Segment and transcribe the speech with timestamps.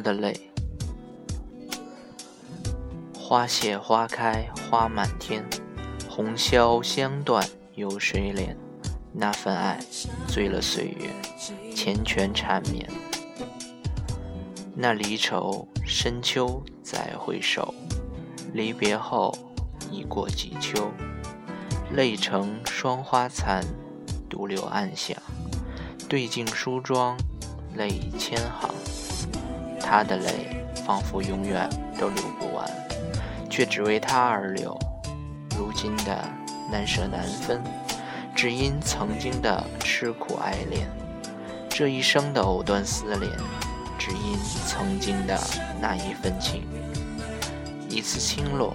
[0.00, 0.50] 的泪。
[3.18, 5.44] 花谢花开花满天，
[6.08, 7.44] 红消香断
[7.74, 8.54] 有谁怜？
[9.12, 9.80] 那份爱
[10.28, 11.10] 醉了岁月，
[11.74, 12.88] 缱绻缠绵。
[14.74, 17.74] 那离愁深秋再回首，
[18.52, 19.36] 离别后
[19.90, 20.92] 已过几秋。
[21.94, 23.64] 泪成霜花残，
[24.28, 25.16] 独留暗香。
[26.08, 27.16] 对镜梳妆，
[27.74, 28.70] 泪千行。
[29.88, 32.68] 他的泪仿佛永远都流不完，
[33.48, 34.76] 却只为他而流。
[35.56, 36.28] 如今的
[36.72, 37.62] 难舍难分，
[38.34, 40.88] 只因曾经的痴苦爱恋；
[41.68, 43.30] 这一生的藕断丝连，
[43.96, 44.36] 只因
[44.66, 45.38] 曾经的
[45.80, 46.66] 那一份情。
[47.88, 48.74] 一次轻落，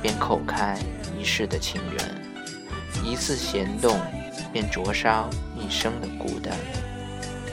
[0.00, 0.78] 便叩开
[1.18, 3.04] 一世的情缘。
[3.04, 3.98] 一次弦动，
[4.52, 6.54] 便灼伤一生的孤单。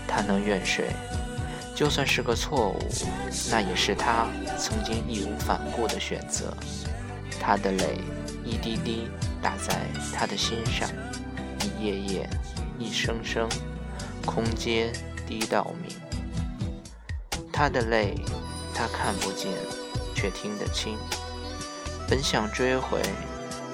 [0.08, 0.86] 他能怨谁？
[1.80, 2.77] 就算是个错误，
[3.49, 4.27] 那也是他
[4.58, 6.53] 曾经义无反顾的选择。
[7.39, 8.02] 他的泪
[8.44, 9.08] 一滴滴
[9.41, 9.80] 打在
[10.13, 10.89] 他的心上，
[11.63, 12.30] 一夜夜，
[12.77, 13.47] 一声声，
[14.25, 14.91] 空阶
[15.25, 15.95] 滴到明。
[17.49, 18.14] 他的泪，
[18.75, 19.49] 他看不见，
[20.14, 20.97] 却听得清。
[22.09, 22.99] 本想追回，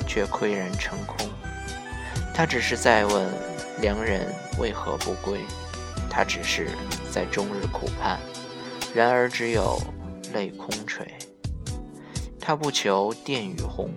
[0.07, 1.27] 却岿然成空。
[2.35, 3.27] 他只是在问
[3.81, 5.39] 良人为何不归，
[6.07, 6.69] 他只是
[7.15, 8.19] 在终日苦盼，
[8.93, 9.79] 然而只有
[10.33, 11.07] 泪空垂。
[12.37, 13.89] 他不求殿宇宏，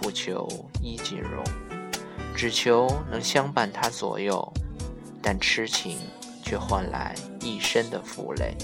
[0.00, 0.48] 不求
[0.80, 1.44] 衣锦荣，
[2.34, 4.50] 只求能相伴他左右，
[5.20, 5.98] 但痴情
[6.42, 8.56] 却换来一身的负累。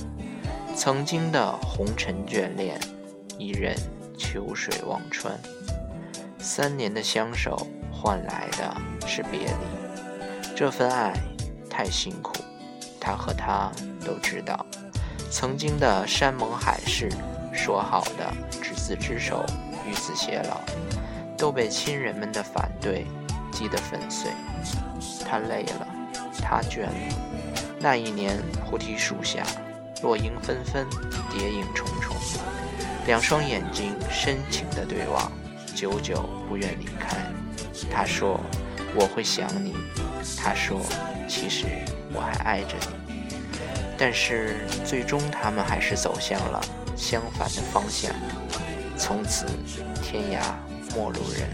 [0.74, 2.80] 曾经的红尘眷恋，
[3.36, 3.76] 一人
[4.16, 5.38] 秋水望穿，
[6.38, 7.66] 三年的相守。
[7.92, 8.74] 换来的
[9.06, 11.12] 是别离，这份爱
[11.68, 12.32] 太辛苦，
[13.00, 13.72] 他和她
[14.04, 14.64] 都知道。
[15.30, 17.08] 曾经的山盟海誓，
[17.52, 19.46] 说好的执子之手，
[19.88, 20.60] 与子偕老，
[21.38, 23.06] 都被亲人们的反对
[23.52, 24.30] 击得粉碎。
[25.24, 25.86] 他累了，
[26.42, 26.92] 他倦了。
[27.78, 28.36] 那一年，
[28.68, 29.44] 菩提树下，
[30.02, 30.84] 落英纷纷，
[31.30, 32.16] 蝶影重重，
[33.06, 35.30] 两双眼睛深情的对望，
[35.76, 37.16] 久久不愿离开。
[37.90, 38.40] 他说
[38.94, 39.74] ：“我会想你。”
[40.36, 40.80] 他说
[41.28, 41.66] ：“其实
[42.12, 43.34] 我还爱着你。”
[43.98, 46.60] 但是最终，他们还是走向了
[46.96, 48.10] 相反的方向。
[48.96, 49.46] 从此，
[50.02, 50.40] 天涯
[50.94, 51.48] 陌路人，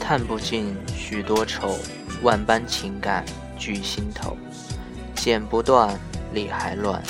[0.00, 1.78] 叹不尽许多愁，
[2.22, 3.24] 万般情感
[3.58, 4.36] 聚心头。
[5.14, 5.98] 剪不断，
[6.32, 7.02] 理还乱，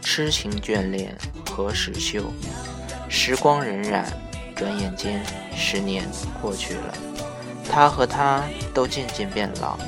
[0.00, 1.14] 痴情眷恋
[1.50, 2.32] 何时休？
[3.08, 4.04] 时光荏苒，
[4.56, 5.22] 转眼间
[5.54, 6.04] 十年
[6.40, 6.94] 过去了。
[7.70, 8.42] 他和她
[8.74, 9.78] 都渐渐变老，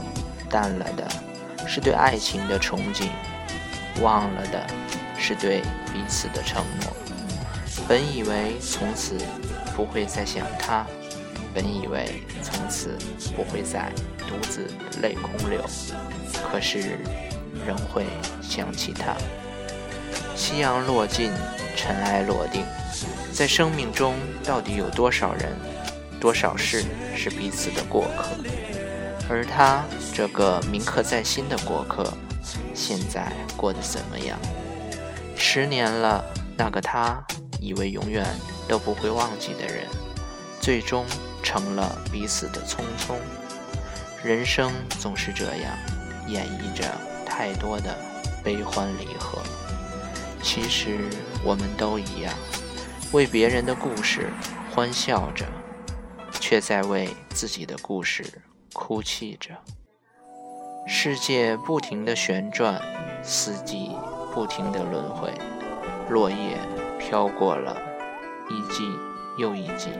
[0.48, 1.08] 淡了的
[1.66, 3.08] 是对爱情的憧憬，
[4.00, 4.66] 忘了的
[5.18, 5.60] 是对
[5.92, 6.92] 彼此的承诺。
[7.88, 9.16] 本以为从此
[9.74, 10.86] 不会再想他，
[11.54, 12.96] 本以为从此
[13.34, 15.64] 不会再独自泪空流，
[16.50, 16.98] 可是
[17.66, 18.06] 仍会
[18.40, 19.16] 想起他。
[20.34, 21.30] 夕阳落尽，
[21.76, 22.64] 尘埃落定，
[23.32, 25.56] 在生命中到底有多少人？
[26.20, 26.84] 多少事
[27.16, 28.28] 是彼此的过客，
[29.32, 29.82] 而他
[30.12, 32.12] 这个铭刻在心的过客，
[32.74, 34.38] 现在过得怎么样？
[35.34, 36.22] 十年了，
[36.54, 37.24] 那个他
[37.58, 38.26] 以为永远
[38.68, 39.86] 都不会忘记的人，
[40.60, 41.06] 最终
[41.42, 43.16] 成了彼此的匆匆。
[44.22, 44.70] 人生
[45.00, 45.78] 总是这样，
[46.28, 46.84] 演绎着
[47.24, 47.96] 太多的
[48.44, 49.38] 悲欢离合。
[50.42, 51.08] 其实
[51.42, 52.34] 我们都一样，
[53.12, 54.30] 为别人的故事
[54.70, 55.46] 欢笑着。
[56.40, 58.24] 却在为自己的故事
[58.72, 59.50] 哭泣着。
[60.86, 62.80] 世界不停地旋转，
[63.22, 63.90] 四季
[64.34, 65.32] 不停地轮回，
[66.08, 66.58] 落叶
[66.98, 67.76] 飘过了
[68.50, 68.84] 一季
[69.38, 69.90] 又一季。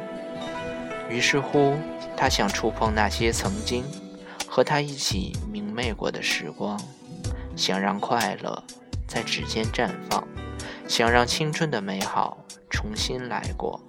[1.08, 1.76] 于是乎，
[2.16, 3.84] 他想触碰那些曾经
[4.48, 6.80] 和他一起明媚过的时光，
[7.54, 8.62] 想让快乐
[9.06, 10.26] 在指尖绽放，
[10.88, 12.38] 想让青春的美好
[12.68, 13.80] 重新来过。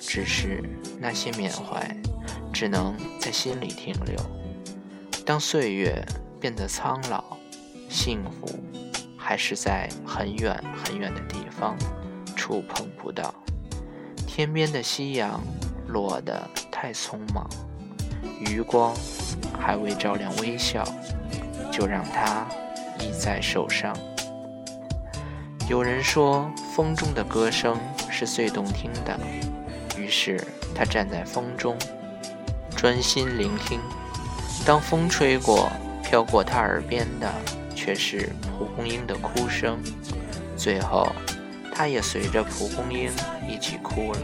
[0.00, 0.62] 只是
[0.98, 1.96] 那些缅怀，
[2.62, 4.16] 只能在心里停留。
[5.26, 6.00] 当岁月
[6.38, 7.36] 变得苍老，
[7.88, 8.48] 幸福
[9.18, 11.76] 还是在很远很远的地方，
[12.36, 13.34] 触碰不到。
[14.28, 15.42] 天边的夕阳
[15.88, 17.50] 落得太匆忙，
[18.38, 18.94] 余光
[19.58, 20.84] 还未照亮微笑，
[21.68, 22.46] 就让它
[23.00, 23.92] 一再受伤。
[25.68, 27.76] 有人说，风中的歌声
[28.08, 29.18] 是最动听的。
[29.98, 30.40] 于是
[30.76, 31.76] 他站在风中，
[32.82, 33.78] 专心聆听。
[34.66, 35.70] 当风吹过，
[36.02, 37.32] 飘过他耳边的
[37.76, 39.78] 却是蒲公英的哭声。
[40.56, 41.14] 最后，
[41.72, 43.08] 他也随着蒲公英
[43.48, 44.18] 一起哭了，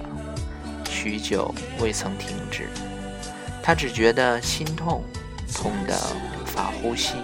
[0.91, 2.69] 许久未曾停止。
[3.63, 5.05] 他只觉得心痛，
[5.55, 5.95] 痛得
[6.43, 7.15] 无法呼吸。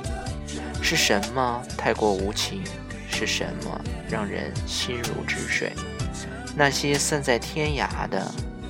[0.80, 2.62] 是什么太过无情？
[3.10, 5.72] 是什么让人心如止水？
[6.54, 8.24] 那些散在天涯的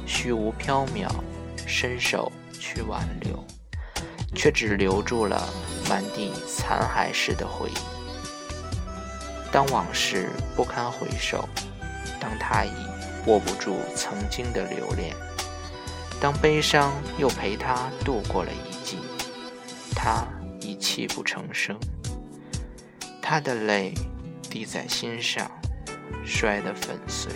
[0.07, 1.07] 虚无缥缈，
[1.67, 2.33] 伸手
[2.65, 3.45] 去挽留，
[4.35, 5.47] 却只留住了
[5.87, 7.75] 满地残骸似的回忆。
[9.53, 11.47] 当往事不堪回首，
[12.19, 12.73] 当他已
[13.27, 15.15] 握不住曾经的留恋，
[16.19, 18.97] 当悲伤又陪他度过了一季，
[19.95, 20.27] 他
[20.63, 21.79] 已泣不成声。
[23.21, 23.93] 他的泪
[24.51, 25.51] 滴在心上，
[26.25, 27.31] 摔得粉碎。